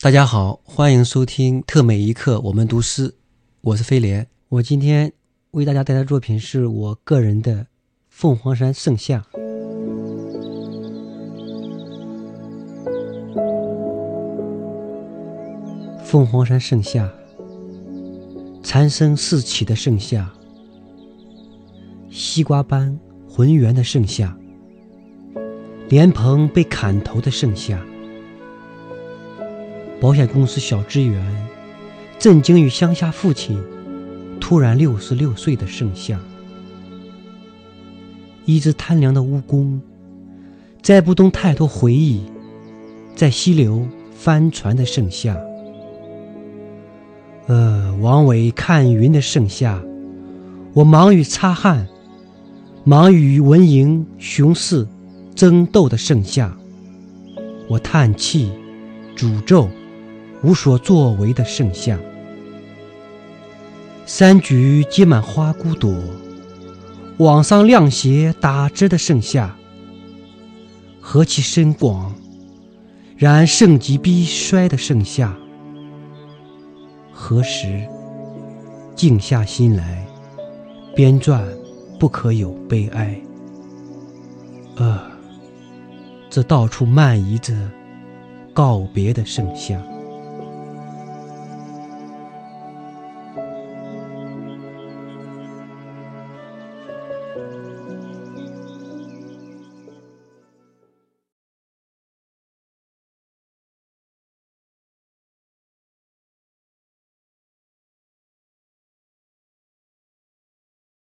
[0.00, 3.14] 大家好，欢迎收听特美一刻，我们读诗，
[3.62, 4.26] 我是飞廉。
[4.50, 5.10] 我今天
[5.52, 7.54] 为大家带来的作品是我个人的
[8.10, 9.24] 《凤凰山盛夏》。
[16.04, 17.10] 凤凰山盛夏，
[18.62, 20.30] 蝉声四起的盛夏，
[22.10, 24.36] 西瓜般浑圆的盛夏，
[25.88, 27.82] 莲蓬被砍头的盛夏。
[30.04, 31.24] 保险公司小职员
[32.18, 33.58] 震惊于乡下父亲
[34.38, 36.20] 突然六十六岁的盛夏，
[38.44, 39.80] 一只贪凉的蜈蚣
[40.82, 42.20] 再不动太多回忆，
[43.16, 45.40] 在溪流帆船的盛夏，
[47.46, 49.82] 呃，王伟看云的盛夏，
[50.74, 51.88] 我忙于擦汗，
[52.84, 54.86] 忙于文营雄狮
[55.34, 56.54] 争斗的盛夏，
[57.70, 58.52] 我叹气，
[59.16, 59.66] 诅咒。
[60.44, 61.98] 无所作为的盛夏，
[64.04, 65.90] 山菊结满花骨朵，
[67.16, 69.56] 网上亮鞋打折的盛夏，
[71.00, 72.14] 何其深广！
[73.16, 75.34] 然盛极必衰的盛夏，
[77.10, 77.88] 何时
[78.94, 80.06] 静下心来
[80.94, 81.42] 编撰？
[81.98, 83.18] 不可有悲哀。
[84.76, 85.00] 呃，
[86.28, 87.54] 这到处漫移着
[88.52, 89.80] 告别的盛夏。
[97.36, 97.93] 了。